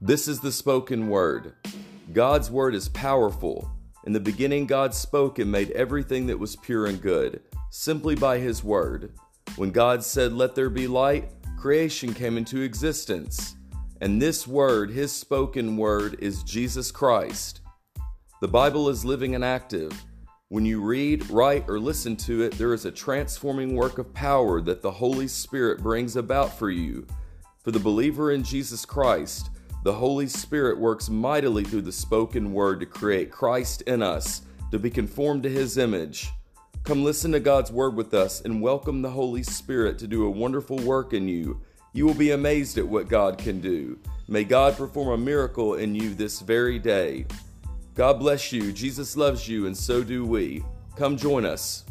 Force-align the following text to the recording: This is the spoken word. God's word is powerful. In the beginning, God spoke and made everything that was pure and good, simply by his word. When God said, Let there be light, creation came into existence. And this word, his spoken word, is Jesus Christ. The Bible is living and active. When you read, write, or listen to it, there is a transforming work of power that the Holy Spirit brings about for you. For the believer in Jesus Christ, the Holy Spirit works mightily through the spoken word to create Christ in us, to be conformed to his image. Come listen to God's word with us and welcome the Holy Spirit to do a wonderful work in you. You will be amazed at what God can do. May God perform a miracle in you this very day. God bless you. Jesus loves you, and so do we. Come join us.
This 0.00 0.28
is 0.28 0.38
the 0.38 0.52
spoken 0.52 1.08
word. 1.08 1.54
God's 2.12 2.52
word 2.52 2.76
is 2.76 2.88
powerful. 2.90 3.68
In 4.04 4.12
the 4.12 4.20
beginning, 4.20 4.64
God 4.64 4.94
spoke 4.94 5.40
and 5.40 5.50
made 5.50 5.72
everything 5.72 6.24
that 6.28 6.38
was 6.38 6.54
pure 6.54 6.86
and 6.86 7.02
good, 7.02 7.40
simply 7.70 8.14
by 8.14 8.38
his 8.38 8.62
word. 8.62 9.14
When 9.56 9.72
God 9.72 10.04
said, 10.04 10.32
Let 10.32 10.54
there 10.54 10.70
be 10.70 10.86
light, 10.86 11.32
creation 11.58 12.14
came 12.14 12.36
into 12.38 12.62
existence. 12.62 13.56
And 14.00 14.22
this 14.22 14.46
word, 14.46 14.90
his 14.90 15.10
spoken 15.10 15.76
word, 15.76 16.16
is 16.20 16.44
Jesus 16.44 16.92
Christ. 16.92 17.60
The 18.40 18.46
Bible 18.46 18.88
is 18.90 19.04
living 19.04 19.34
and 19.34 19.44
active. 19.44 19.90
When 20.48 20.64
you 20.64 20.80
read, 20.80 21.28
write, 21.28 21.68
or 21.68 21.80
listen 21.80 22.14
to 22.18 22.42
it, 22.42 22.52
there 22.52 22.72
is 22.72 22.84
a 22.84 22.92
transforming 22.92 23.74
work 23.74 23.98
of 23.98 24.14
power 24.14 24.60
that 24.60 24.80
the 24.80 24.92
Holy 24.92 25.26
Spirit 25.26 25.82
brings 25.82 26.14
about 26.14 26.56
for 26.56 26.70
you. 26.70 27.04
For 27.64 27.72
the 27.72 27.80
believer 27.80 28.30
in 28.30 28.44
Jesus 28.44 28.84
Christ, 28.84 29.50
the 29.84 29.92
Holy 29.92 30.26
Spirit 30.26 30.78
works 30.78 31.08
mightily 31.08 31.62
through 31.62 31.82
the 31.82 31.92
spoken 31.92 32.52
word 32.52 32.80
to 32.80 32.86
create 32.86 33.30
Christ 33.30 33.82
in 33.82 34.02
us, 34.02 34.42
to 34.72 34.78
be 34.78 34.90
conformed 34.90 35.44
to 35.44 35.50
his 35.50 35.78
image. 35.78 36.30
Come 36.82 37.04
listen 37.04 37.32
to 37.32 37.40
God's 37.40 37.70
word 37.70 37.94
with 37.94 38.12
us 38.12 38.40
and 38.40 38.60
welcome 38.60 39.02
the 39.02 39.10
Holy 39.10 39.42
Spirit 39.42 39.98
to 39.98 40.08
do 40.08 40.26
a 40.26 40.30
wonderful 40.30 40.78
work 40.78 41.12
in 41.12 41.28
you. 41.28 41.60
You 41.92 42.06
will 42.06 42.14
be 42.14 42.32
amazed 42.32 42.76
at 42.76 42.88
what 42.88 43.08
God 43.08 43.38
can 43.38 43.60
do. 43.60 43.98
May 44.26 44.44
God 44.44 44.76
perform 44.76 45.08
a 45.08 45.24
miracle 45.24 45.74
in 45.74 45.94
you 45.94 46.14
this 46.14 46.40
very 46.40 46.78
day. 46.78 47.26
God 47.94 48.18
bless 48.18 48.52
you. 48.52 48.72
Jesus 48.72 49.16
loves 49.16 49.48
you, 49.48 49.66
and 49.66 49.76
so 49.76 50.02
do 50.02 50.24
we. 50.24 50.64
Come 50.96 51.16
join 51.16 51.44
us. 51.44 51.84